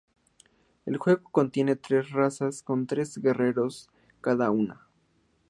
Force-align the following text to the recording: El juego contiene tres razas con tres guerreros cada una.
El 0.87 0.97
juego 0.97 1.29
contiene 1.29 1.75
tres 1.75 2.09
razas 2.09 2.63
con 2.63 2.87
tres 2.87 3.19
guerreros 3.19 3.87
cada 4.19 4.49
una. 4.49 4.87